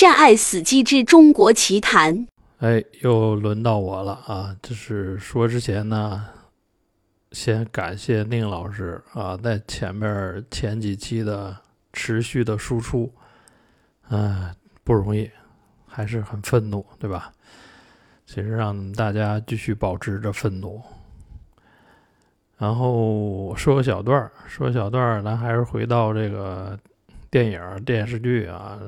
[0.00, 2.26] 战爱死机之中国奇谈。
[2.60, 4.56] 哎，又轮到我了啊！
[4.62, 6.26] 就是说之前呢，
[7.32, 11.54] 先感谢宁老师啊，在前面前几期的
[11.92, 13.12] 持续的输出，
[14.08, 14.50] 嗯，
[14.82, 15.30] 不容易，
[15.86, 17.30] 还是很愤怒，对吧？
[18.24, 20.80] 其实让大家继续保持着愤怒。
[22.56, 26.78] 然后说个小段儿，说个小段儿，咱还是回到这个
[27.30, 28.78] 电影、电视剧啊。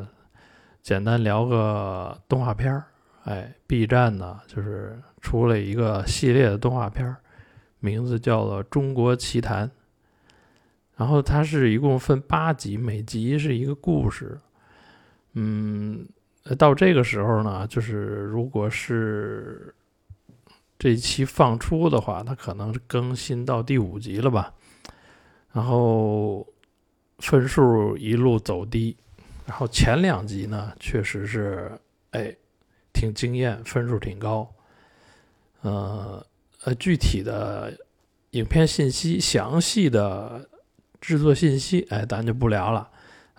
[0.83, 2.85] 简单聊个动画片儿，
[3.23, 7.19] 哎，B 站呢就是出了一个系列的动画片儿，
[7.79, 9.69] 名字叫做《中国奇谭》。
[10.97, 14.39] 然后它是一共分八集，每集是一个故事。
[15.35, 16.05] 嗯，
[16.59, 19.73] 到这个时候呢，就是如果是
[20.79, 24.53] 这期放出的话，它可能更新到第五集了吧。
[25.53, 26.47] 然后
[27.19, 28.97] 分数一路走低。
[29.45, 31.71] 然后前两集呢，确实是，
[32.13, 32.35] 哎，
[32.93, 34.49] 挺惊艳，分数挺高。
[35.63, 36.25] 呃
[36.65, 37.77] 呃，具体的
[38.31, 40.49] 影片信息、详细的
[41.01, 42.89] 制作信息，哎，咱就不聊了，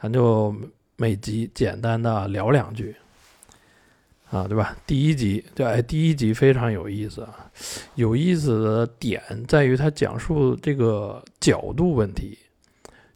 [0.02, 0.54] 咱就
[0.98, 2.96] 每集简单的聊两句，
[4.30, 4.76] 啊，对吧？
[4.86, 7.52] 第一集，对，哎，第一集非常有意思啊，
[7.96, 12.38] 有意思的点在于它讲述这个角度问题。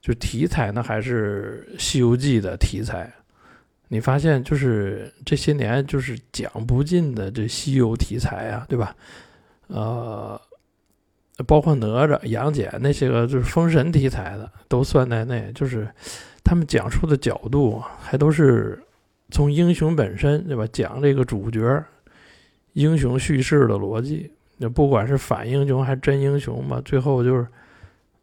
[0.08, 3.12] 就题材呢，还是《西游记》的题材。
[3.90, 8.96] 你发现，就是这些年就是讲不尽的这西游题材啊，对吧？
[9.68, 10.40] 呃，
[11.46, 15.52] 包括哪吒、杨戬那些个就是封神题材的，都算在内。
[15.54, 15.86] 就是
[16.42, 18.82] 他们讲述的角度，还都是
[19.30, 20.66] 从英雄本身，对吧？
[20.72, 21.84] 讲这个主角
[22.72, 24.32] 英雄叙事的逻辑。
[24.56, 27.46] 那不管是反英雄还是真英雄嘛，最后就是。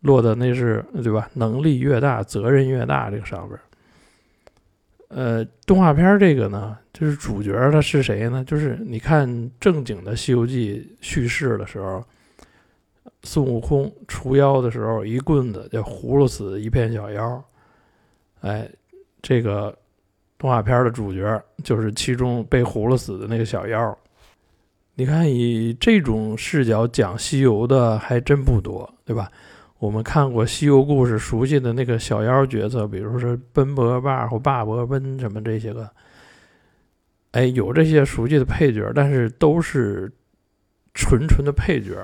[0.05, 1.31] 落的那是对吧？
[1.33, 3.11] 能力越大，责任越大。
[3.11, 3.59] 这个上边，
[5.09, 8.45] 呃，动画片这个呢，就是主角他是谁呢？
[8.45, 12.05] 就是你看正经的《西游记》叙事的时候，
[13.23, 17.45] 孙悟空除妖的时候，一棍子就葫芦死一片小妖。
[18.43, 18.69] 哎，
[19.23, 19.75] 这个
[20.37, 23.99] 动画片的主角就是其中被葫芦死的那个小妖。
[24.97, 29.33] 你看，以这种视角讲西游的还真不多，对吧？
[29.85, 35.87] 我们看过《西游故事》，熟悉的那个小妖角色，比如说奔波霸或霸伯奔什么这些个，
[37.33, 40.11] 哎，有这些熟悉的配角，但是都是
[40.95, 41.95] 纯纯的配角。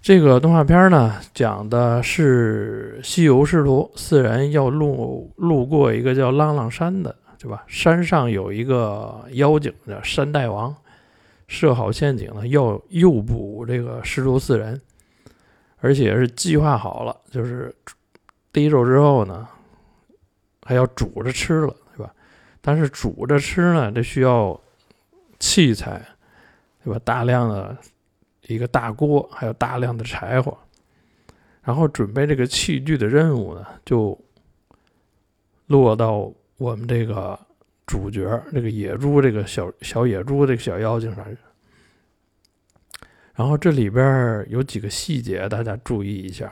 [0.00, 7.64] 这个动画片呢，讲的是西游师徒四人要路路过一个叫浪浪山的，对吧？
[7.66, 10.72] 山上有一个妖精叫山大王，
[11.48, 14.80] 设好陷阱呢，要诱捕这个师徒四人。
[15.84, 17.74] 而且是计划好了，就是
[18.52, 19.48] 第一周之后呢，
[20.62, 22.14] 还要煮着吃了，对吧？
[22.60, 24.58] 但是煮着吃呢，这需要
[25.40, 26.00] 器材，
[26.84, 27.00] 对吧？
[27.04, 27.76] 大量的
[28.46, 30.56] 一个大锅，还有大量的柴火，
[31.62, 34.16] 然后准备这个器具的任务呢，就
[35.66, 37.36] 落到我们这个
[37.86, 41.26] 主角这个野猪，这个小小野猪这个小妖精上。
[43.34, 46.50] 然后这里边有几个细节，大家注意一下。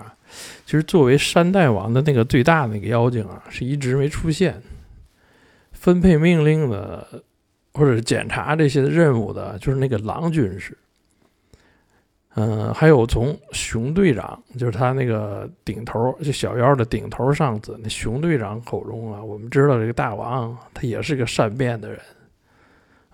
[0.64, 4.60] 其实作为山大王的那个最大那个妖精啊，是一直没出现。
[5.72, 7.06] 分配命令的
[7.72, 10.76] 或者检查这些任务的，就是那个狼军师。
[12.34, 21.98] 嗯，还有从熊队长，就是他那个顶头，就小妖的顶头上司，那熊队长口中啊，我们知道这个大王他也是个善变的人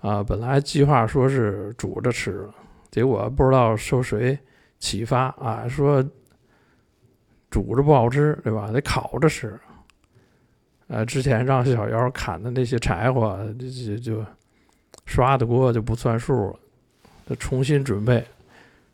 [0.01, 0.23] 啊。
[0.23, 2.53] 本来计划说是煮着吃了。
[2.97, 4.35] 结果不知道受谁
[4.79, 6.03] 启发啊，说
[7.47, 8.71] 煮着不好吃，对吧？
[8.71, 9.55] 得烤着吃。
[10.87, 14.25] 呃，之前让小妖砍的那些柴火，就就就
[15.05, 16.59] 刷的锅就不算数了，
[17.27, 18.25] 得重新准备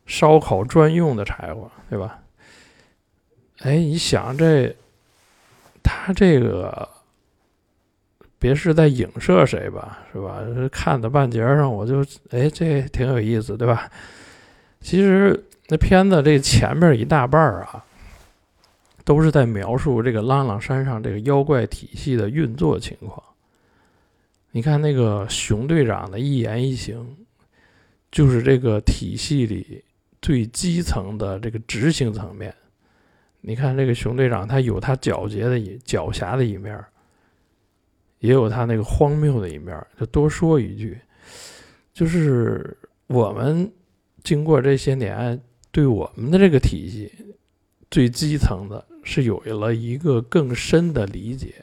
[0.06, 2.20] 烧烤专用的柴火，对吧？
[3.60, 4.76] 哎，你想这
[5.82, 6.90] 他这个
[8.44, 10.44] 别是在影射谁吧，是吧？
[10.70, 13.90] 看到半截上，我就哎，这挺有意思，对吧？
[14.82, 17.86] 其实那片子这前面一大半啊，
[19.06, 23.24] 都是在描述这个浪浪山上这个妖怪体系的运作情况。
[24.52, 27.16] 你看那个熊队长的一言一行，
[28.12, 29.82] 就是这个体系里
[30.22, 32.54] 最基层的这个执行层面。
[33.40, 36.78] 你看这个熊队长，他有他狡黠的一狡黠的一面，
[38.24, 39.80] 也有他那个荒谬的一面。
[40.00, 41.00] 就多说一句，
[41.94, 42.76] 就是
[43.06, 43.72] 我们。
[44.24, 45.38] 经过这些年，
[45.70, 47.12] 对我们的这个体系
[47.92, 51.56] 最基层的是有了一个更深的理解。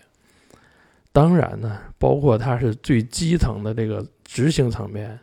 [1.10, 5.18] 当然呢，包括它是最基层的这个执行层面，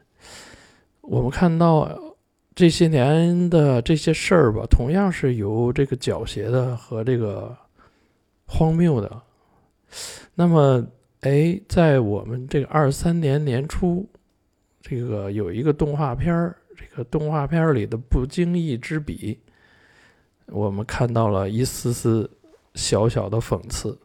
[1.02, 1.96] 我们看到
[2.56, 7.56] 这些年的这些事儿吧，同样是由这个狡黠的和这个
[8.48, 9.22] 荒谬的。
[10.34, 10.84] 那么，
[11.28, 14.08] 哎，在我们这个二三年年初，
[14.82, 19.38] 这个有一个动画片儿，这个动画片里的不经意之笔，
[20.46, 22.32] 我们看到了一丝丝
[22.76, 23.98] 小小的讽刺。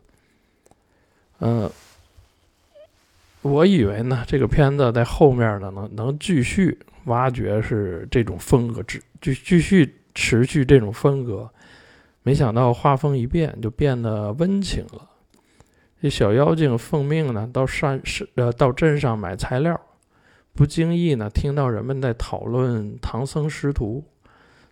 [1.39, 1.71] 嗯，
[3.43, 11.49] 我以为呢，这个片子在后面呢，能能继续挖掘是这种风格，继继继续持续这种风格，
[12.25, 15.09] 没想到画风一变，就变得温情了。
[16.03, 19.81] 这小妖精奉命呢，到山是呃到镇上买材料，
[20.53, 24.05] 不经意呢，听到人们在讨论唐僧师徒，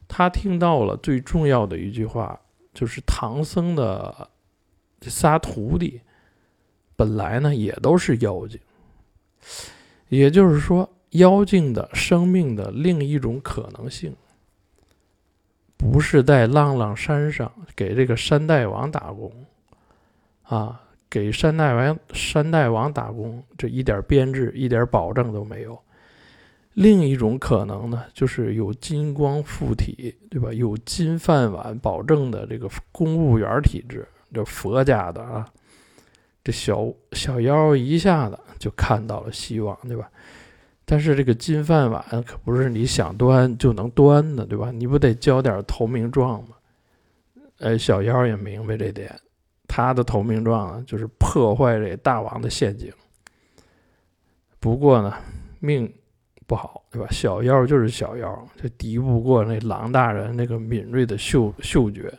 [0.09, 2.41] 他听到了最重要的一句话，
[2.75, 4.29] 就是唐僧的
[4.99, 6.01] 这仨徒弟。
[6.97, 8.59] 本来呢，也都是妖精，
[10.09, 14.13] 也就是说，妖精的生命的另一种可能性，
[15.77, 19.33] 不是在浪浪山上给这个山大王打工，
[20.43, 25.77] 啊，给山大王山大王打工，这一点编制、一点保证都没有。
[26.75, 30.53] 另一种可能呢，就是有金光附体，对吧？
[30.53, 35.47] 有金饭碗保证的这个公务员体制，就佛家的啊。
[36.45, 40.09] 这小小妖一下子就看到了希望，对吧？
[40.85, 44.71] 但是这个金饭碗可不是你想端就能端的，对吧？
[44.71, 46.51] 你不得交点投名状吗？
[47.59, 49.15] 呃，小妖也明白这点，
[49.73, 52.93] 他的投名状啊，就是破坏这大王的陷阱。
[54.59, 55.15] 不过呢，
[55.61, 55.91] 命
[56.49, 57.07] 不好，对吧？
[57.13, 62.13] 小妖就是小妖，就敌不过那狼大人那个敏锐的嗅嗅觉。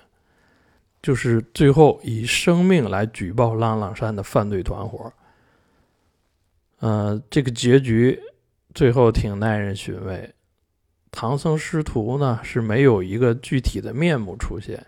[1.01, 5.12] 就是最后以生命来举报浪浪山的犯罪团伙，
[6.80, 8.18] 呃，这个结局
[8.74, 10.33] 最后挺耐人寻味。
[11.09, 14.86] 唐僧师徒呢是没有一个具体的面目出现，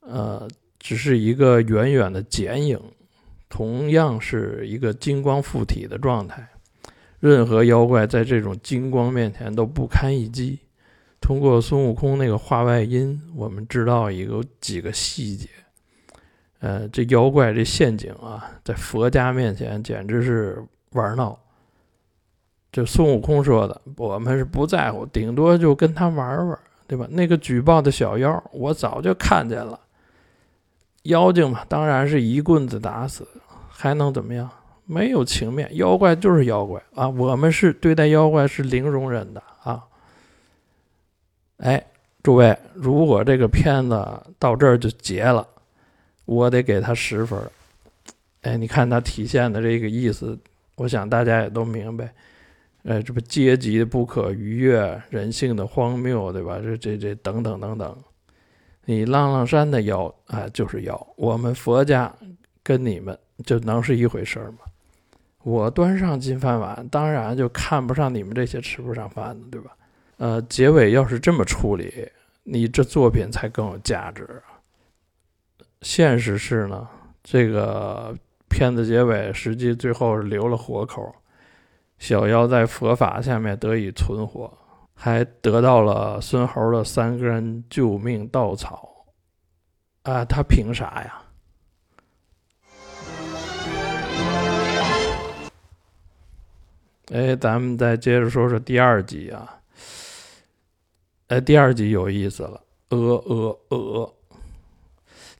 [0.00, 0.48] 呃，
[0.86, 2.80] 只是一个远远的剪影，
[3.48, 6.46] 同样是一个金光附体的状态。
[7.18, 10.60] 任何妖怪在这种金光面前都不堪一击。
[11.20, 15.48] 通过孙悟空那个话外音，我们知道一个几个细节。
[16.60, 20.62] 呃，这妖怪这陷阱啊，在佛家面前简直是
[20.92, 21.36] 玩闹。
[22.70, 26.56] 这孙悟空说的，我们是不在乎，顶多就跟他玩玩，
[26.86, 27.08] 对吧？
[27.10, 29.80] 那个举报的小妖，我早就看见了。
[31.06, 33.26] 妖精嘛，当然是一棍子打死，
[33.68, 34.48] 还能怎么样？
[34.84, 37.08] 没有情面，妖怪就是妖怪啊！
[37.08, 39.84] 我们是对待妖怪是零容忍的啊！
[41.56, 41.84] 哎，
[42.22, 45.44] 诸位，如果这个片子到这儿就结了，
[46.24, 47.36] 我得给他十分。
[48.42, 50.38] 哎，你看他体现的这个意思，
[50.76, 52.12] 我想大家也都明白。
[52.84, 56.60] 哎，这不阶级的不可逾越，人性的荒谬，对吧？
[56.62, 57.96] 这这这等等等等。
[58.86, 61.06] 你浪浪山的妖啊，就是妖。
[61.16, 62.10] 我们佛家
[62.62, 64.58] 跟你们就能是一回事儿吗？
[65.42, 69.76] 我端上金饭碗，当然就看不上你们这些吃不上饭的，对吧？
[70.16, 72.08] 呃，结尾要是这么处理，
[72.42, 74.42] 你这作品才更有价值。
[75.82, 76.88] 现实是呢，
[77.22, 78.16] 这个
[78.48, 81.14] 片子结尾实际最后留了活口，
[81.98, 84.52] 小妖在佛法下面得以存活，
[84.96, 89.06] 还得到了孙猴的三根救命稻草。
[90.02, 91.22] 啊，他凭啥呀？
[97.12, 99.60] 哎，咱们再接着说说第二集啊。
[101.28, 102.60] 哎，第二集有意思了，
[102.90, 104.14] 鹅鹅鹅，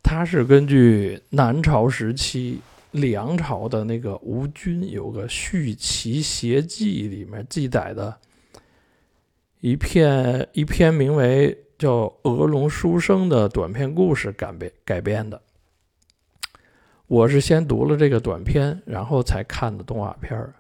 [0.02, 2.60] 它是根据南朝时期
[2.90, 8.16] 梁朝的那个吴军有个《续齐邪记》里面记载的
[9.60, 15.40] 一篇一篇名为叫《鹅龙书生》的短篇故事改编改编的。
[17.06, 20.54] 我是先读了这个短片，然后才看的动画片儿。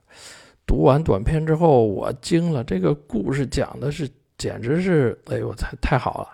[0.66, 4.08] 读完短片之后，我惊了，这个故事讲的是。
[4.38, 6.28] 简直是，哎呦，太太好了！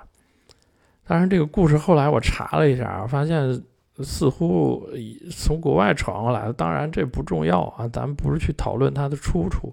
[1.06, 3.62] 当然，这个故事后来我查了一下，发现
[4.02, 4.84] 似乎
[5.30, 6.52] 从国外传过来的。
[6.52, 9.72] 当然，这不重要啊，咱们不是去讨论它的出处。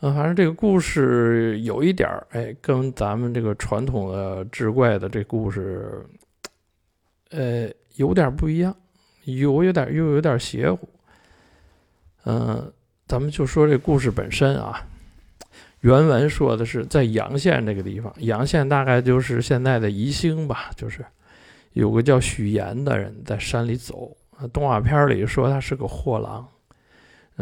[0.00, 6.06] 嗯，反正这个故事有一点儿，哎，跟咱们这个传统的志怪的这故事，
[7.30, 8.74] 呃，有点不一样，
[9.24, 10.88] 有有点又有点邪乎。
[12.24, 12.72] 嗯，
[13.06, 14.86] 咱们就说这故事本身啊。
[15.80, 21.04] 原文说的是在阳县这个地方，阳县大概就是现在的宜兴吧，就是
[21.72, 24.16] 有个叫许岩的人在山里走
[24.52, 26.46] 动画片里说他是个货郎。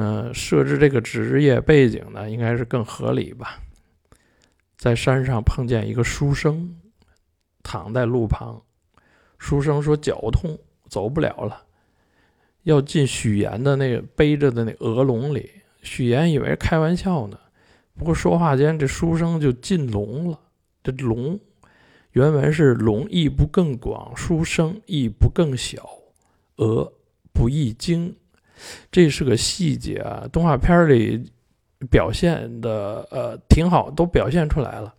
[0.00, 3.58] 嗯，设置这个职业背景呢，应该是更合理吧。
[4.76, 6.78] 在山上碰见一个书生，
[7.64, 8.62] 躺在路旁。
[9.38, 10.56] 书生说脚痛，
[10.88, 11.64] 走不了了，
[12.62, 15.50] 要进许岩的那个背着的那鹅笼里。
[15.82, 17.36] 许岩以为开玩笑呢，
[17.96, 20.38] 不过说话间，这书生就进笼了。
[20.84, 21.40] 这笼
[22.12, 25.88] 原文是“笼亦不更广，书生亦不更小，
[26.54, 26.92] 鹅
[27.32, 28.14] 不亦精”。
[28.90, 31.30] 这是个细节啊，动画片里
[31.90, 34.94] 表现的呃挺好，都表现出来了。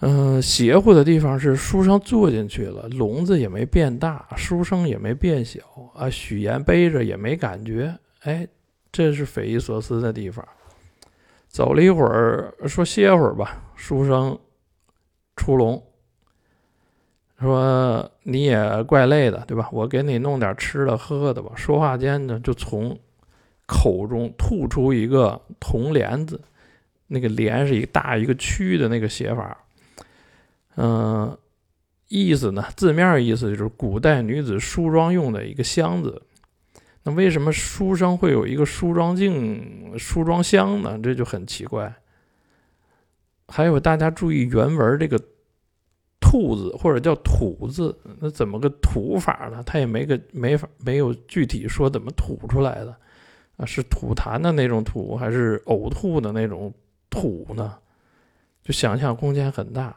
[0.00, 5.60] 嗯，邪乎的地方是书生坐进去了，笼子也没变大，书生也没变小
[5.94, 8.46] 啊，许岩背着也没感觉，哎，
[8.90, 10.46] 这是匪夷所思的地方。
[11.46, 14.36] 走了一会儿，说歇会儿吧，书生
[15.36, 15.80] 出笼。
[17.42, 19.68] 说你也怪累的，对吧？
[19.72, 21.52] 我给你弄点吃的喝的吧。
[21.56, 22.98] 说话间呢，就从
[23.66, 26.40] 口中吐出一个铜帘子，
[27.08, 29.58] 那个帘是一个大一个区的那个写法。
[30.76, 31.36] 嗯，
[32.08, 36.22] 意思呢，字面意思就是古代女子梳妆用的一个箱子。
[37.02, 40.98] 那为什么书生会有一个梳妆镜、梳妆箱呢？
[41.02, 41.92] 这就很奇怪。
[43.48, 45.20] 还有大家注意原文这个。
[46.32, 49.62] 兔子或者叫土字，那怎么个吐法呢？
[49.66, 52.96] 他也没个没法没有具体说怎么吐出来的
[53.58, 53.66] 啊？
[53.66, 56.72] 是吐痰的那种吐，还是呕吐的那种
[57.10, 57.76] 吐呢？
[58.64, 59.94] 就想象空间很大。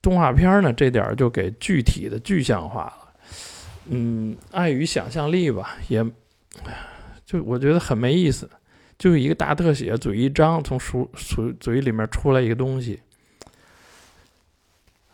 [0.00, 3.12] 动画片呢，这点就给具体的具象化了。
[3.90, 6.02] 嗯，碍于想象力吧，也
[7.26, 8.48] 就我觉得很没意思。
[8.96, 12.98] 就一个大特写，嘴一张，从书嘴嘴里面出来一个东西。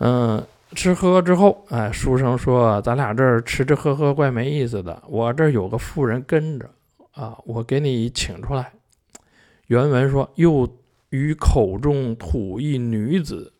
[0.07, 5.03] 嗯，吃喝之后，哎，书生说：“咱俩这儿吃吃喝喝怪没意思的。
[5.09, 6.69] 我这儿有个妇人跟着，
[7.13, 8.71] 啊，我给你请出来。”
[9.69, 10.69] 原文说：“又
[11.09, 13.51] 于口中吐一女子，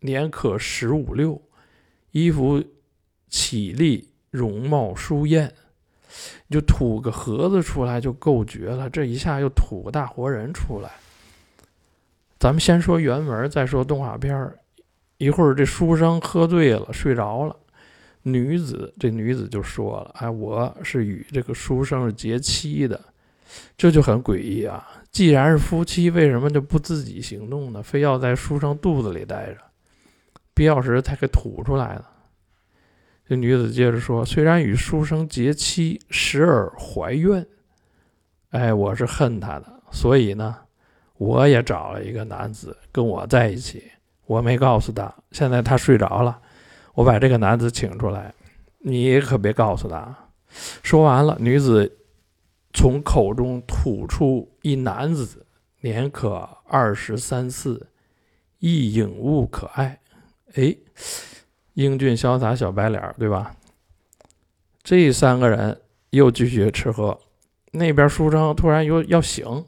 [0.00, 1.40] 年可十五六，
[2.10, 2.62] 衣服
[3.30, 5.50] 绮丽，容貌淑艳。”
[6.50, 10.90] 就吐个盒子出来就够绝了，这一下又吐个大活人出来。
[12.38, 14.58] 咱们先说原文，再说动画片儿。
[15.18, 17.54] 一会儿，这书生喝醉了，睡着了。
[18.22, 23.00] 女子，这女子就说了：“哎，我是与这个书生是结妻的。”
[23.76, 24.86] 这就很诡异啊！
[25.10, 27.82] 既然是夫妻，为什么就不自己行动呢？
[27.82, 29.58] 非要在书生肚子里待着，
[30.54, 32.06] 必要时才给吐出来了。
[33.26, 37.44] 这女子接着说：“虽然与书生结妻，时而怀怨，
[38.50, 40.54] 哎，我是恨他的，所以呢，
[41.16, 43.82] 我也找了一个男子跟我在一起。”
[44.28, 46.38] 我没告诉他，现在他睡着了，
[46.92, 48.34] 我把这个男子请出来，
[48.80, 50.14] 你可别告诉他。
[50.82, 51.96] 说完了，女子
[52.74, 55.46] 从口中吐出一男子，
[55.80, 57.86] 年可二十三四，
[58.58, 59.98] 一影物可爱，
[60.56, 60.76] 哎，
[61.72, 63.56] 英俊潇洒小白脸，对吧？
[64.82, 65.80] 这三个人
[66.10, 67.18] 又继续吃喝，
[67.70, 69.64] 那边书生突然又要醒，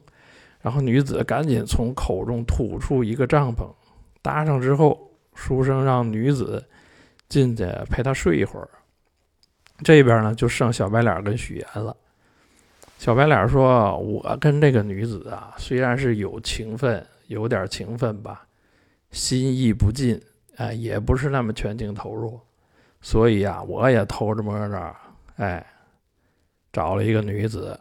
[0.61, 3.65] 然后女子赶紧从口中吐出一个帐篷。
[4.21, 6.63] 搭上之后，书生让女子
[7.27, 8.69] 进去陪他睡一会儿。
[9.83, 11.95] 这边呢，就剩小白脸跟许岩了。
[12.99, 18.45] 小白脸说：“我跟这个女子啊，虽然是有情分，有点情分吧，
[19.09, 20.21] 心意不尽，
[20.57, 22.39] 哎，也不是那么全情投入。
[23.01, 24.95] 所以啊，我也偷着摸着，
[25.37, 25.65] 哎，
[26.71, 27.79] 找了一个女子。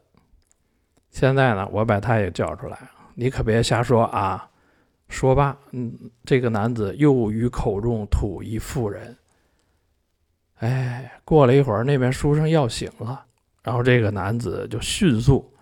[1.11, 2.79] 现在呢，我把她也叫出来，
[3.15, 4.47] 你可别瞎说啊。”
[5.11, 5.93] 说罢，嗯，
[6.25, 9.15] 这个男子又于口中吐一妇人。
[10.61, 13.25] 哎，过了一会儿，那边书生要醒了，
[13.63, 15.53] 然后这个男子就迅速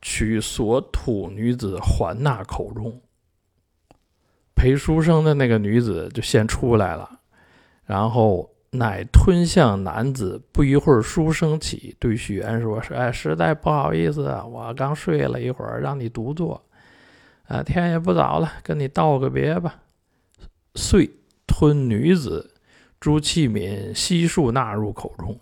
[0.00, 2.98] 取所吐女子还纳口中。
[4.54, 7.20] 陪书生的那个女子就先出来了，
[7.84, 10.40] 然后乃吞向男子。
[10.52, 16.62] 不一会儿，书生起，对许愿说：“哎，实在不好意思，我刚睡了一会儿，让你独坐。”
[17.48, 19.80] 啊，天也不早了，跟你道个别吧。
[20.74, 21.10] 遂
[21.46, 22.54] 吞女子
[23.00, 25.40] 诸器皿悉数纳入口中，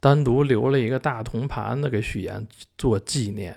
[0.00, 2.46] 单独留了一个大铜盘子给许岩
[2.78, 3.54] 做纪念。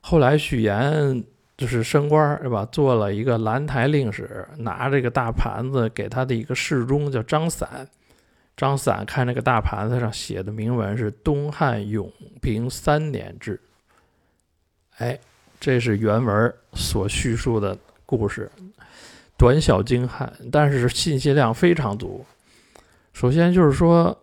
[0.00, 1.24] 后来许岩
[1.58, 2.64] 就是升官是吧？
[2.70, 7.88] 做了一个兰台令史，拿这个大盘子给他的一个侍中叫张散。
[8.56, 13.60] 张散看这个大盘子上写的铭文是东汉永平三年制。
[14.98, 15.18] 哎。
[15.60, 17.76] 这是原文所叙述的
[18.06, 18.50] 故事，
[19.36, 22.24] 短小精悍，但是信息量非常足。
[23.12, 24.16] 首先就是说，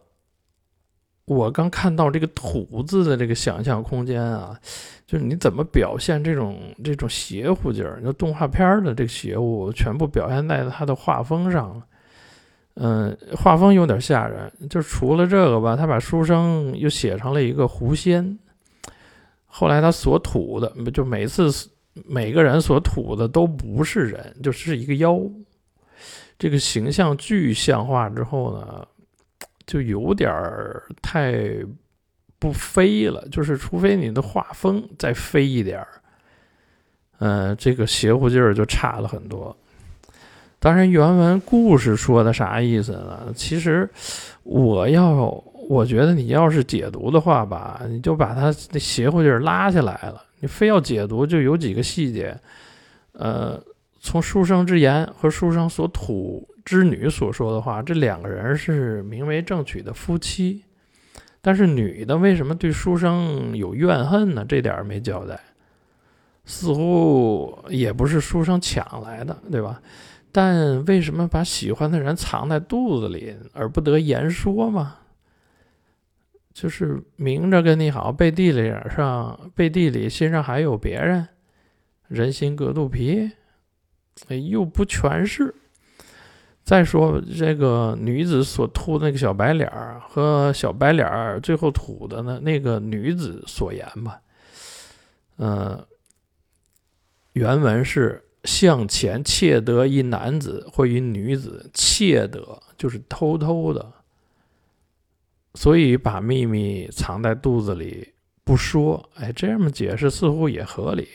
[1.25, 4.59] 我刚看到这个“土”字的这个想象空间啊，
[5.05, 8.01] 就是你怎么表现这种这种邪乎劲儿？
[8.01, 11.83] 就动画片的这个邪乎，全部表现在它的画风上了。
[12.79, 14.51] 嗯，画风有点吓人。
[14.69, 18.39] 就除了这个吧，他把书生又写成了一个狐仙。
[19.57, 21.49] 后来他所吐的，就每次
[22.05, 25.19] 每个人所吐的都不是人，就是一个妖。
[26.37, 28.87] 这个形象具象化之后呢？
[29.65, 31.33] 就有点儿太
[32.39, 35.87] 不飞了，就是除非你的画风再飞一点儿，
[37.17, 39.53] 呃，这个邪乎劲儿就差了很多。
[40.57, 43.33] 当然，原文故事说的啥意思呢？
[43.35, 43.89] 其实
[44.43, 50.23] 我要，我觉得你要是解读的话吧，你就把它那邪乎劲儿拉下来了。
[50.39, 52.39] 你非要解读，就有几个细节，
[53.11, 53.61] 呃，
[53.99, 56.47] 从书生之言和书生所吐。
[56.63, 60.65] 之女所说的话，这两个人是名为正娶的夫妻，
[61.41, 64.45] 但是女的为什么对书生有怨恨呢？
[64.47, 65.39] 这点没交代，
[66.43, 69.81] 似乎也不是书生抢来的，对吧？
[70.33, 74.95] 但为什么把喜欢的人藏在肚子里而不得言说嘛？
[76.57, 81.27] 就是明着跟你好，背地里上背地里心上还有别人，
[82.07, 83.29] 人心隔肚皮，
[84.27, 85.53] 哎，又不全是。
[86.63, 94.19] 再说这个女子所吐那个小白脸儿和小白脸儿最后吐的呢，那个女子所言吧，
[95.37, 95.85] 嗯，
[97.33, 103.93] 原文是向前窃得一男子或一女子，窃得就是偷偷的，
[105.57, 108.07] 所以把秘密藏在肚子里
[108.43, 109.03] 不说。
[109.15, 111.07] 哎，这么解释似乎也合理，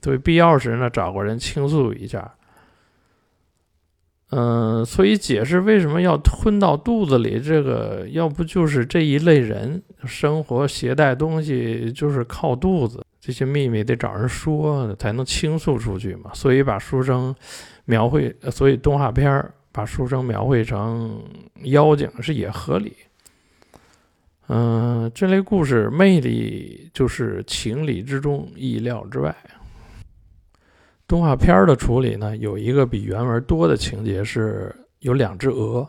[0.00, 2.32] 对必要时呢，找个人倾诉一下。
[4.30, 16.30] 嗯，所以解释为什么要吞到肚子里，这个要不就是这一类人生活携带东西就是靠肚子，这些秘密得找人说才能倾诉出去嘛。
[16.32, 17.34] 所以把书生
[17.84, 21.22] 描绘，所以动画片把书生描绘成
[21.64, 22.96] 妖精是也合理。
[24.54, 29.34] 嗯，这类故事魅力就是情理之中，意料之外。
[31.08, 35.88] 动画片的处理呢，有一个比原文多的情节，是有两只鹅。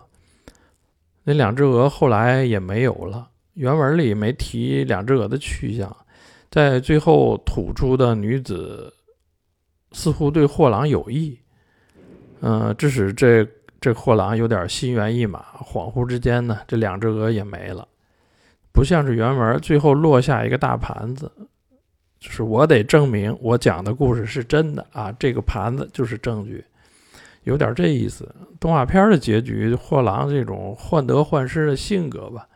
[1.25, 5.93] 那两只鹅后来也没有了，原文里没提两只鹅的去向。
[6.49, 8.93] 在最后吐出的女子
[9.91, 11.37] 似乎对货郎有意，
[12.39, 13.45] 嗯，致使这
[13.81, 15.43] 这货郎有点心猿意马。
[15.57, 17.85] 恍惚之间呢，这两只鹅也没了，
[18.73, 21.31] 不像是原文最后落下一个大盘子。
[22.19, 25.11] 就是我得证明我讲的故事是真的啊！
[25.19, 26.63] 这个盘子就是证据，
[27.43, 28.33] 有点这意思。
[28.61, 32.47] 动画片的结局，货郎这种患得患失的性格吧，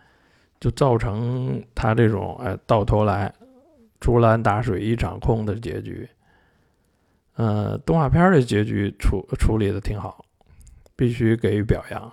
[0.57, 3.33] 就造成他这种哎，到头来
[3.99, 6.07] 竹篮打水一场空的结局。
[7.35, 10.23] 呃，动画片的结局处处理的挺好，
[10.95, 12.11] 必须给予表扬。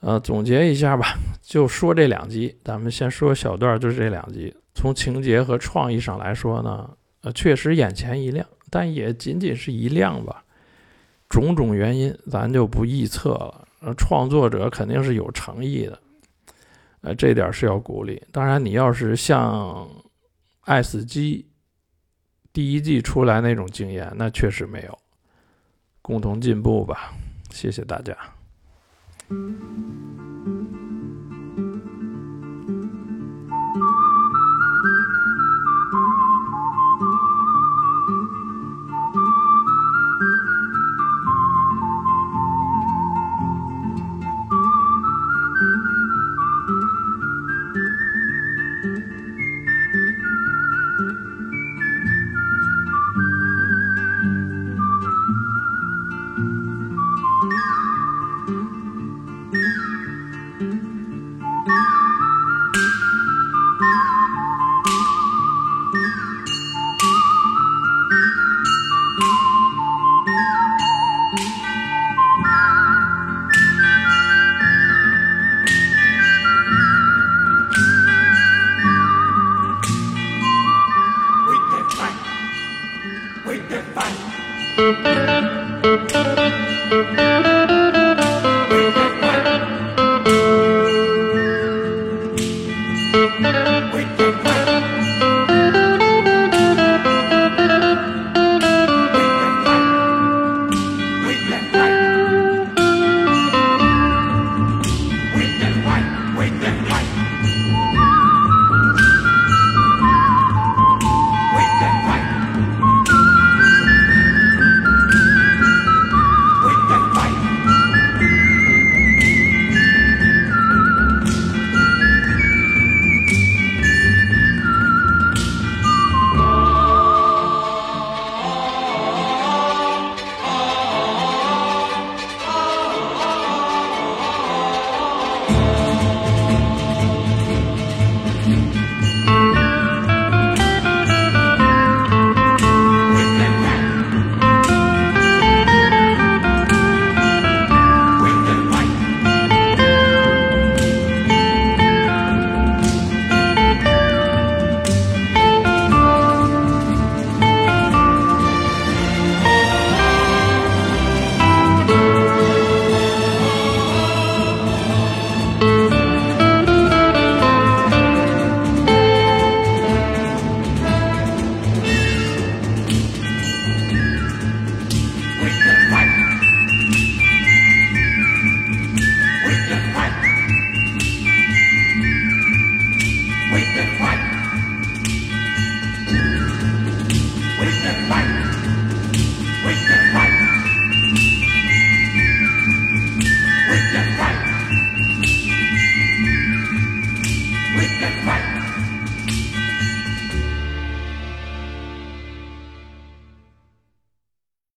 [0.00, 1.16] 呃，总结一下吧，
[1.52, 4.56] 就说这两集，咱们先说小段，就是这两集。
[4.74, 6.88] 从情节和创意上来说呢，
[7.20, 10.42] 呃，确实眼前一亮，但也仅仅是一亮吧。
[11.28, 13.68] 种种原因，咱就不臆测了。
[13.80, 16.00] 呃，创作者肯定是有诚意的，
[17.02, 18.22] 呃，这点是要鼓励。
[18.32, 19.86] 当然，你要是像
[20.62, 21.46] 《爱死机》
[22.50, 24.98] 第一季出来那种经验，那确实没有。
[26.00, 27.12] 共同进步吧，
[27.50, 28.16] 谢谢大家。